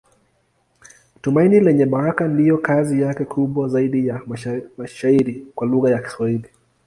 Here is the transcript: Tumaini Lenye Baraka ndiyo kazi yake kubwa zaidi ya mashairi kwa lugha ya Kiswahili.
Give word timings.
Tumaini 1.21 1.59
Lenye 1.59 1.85
Baraka 1.85 2.27
ndiyo 2.27 2.57
kazi 2.57 3.01
yake 3.01 3.25
kubwa 3.25 3.67
zaidi 3.69 4.07
ya 4.07 4.21
mashairi 4.77 5.47
kwa 5.55 5.67
lugha 5.67 5.89
ya 5.91 5.99
Kiswahili. 6.01 6.49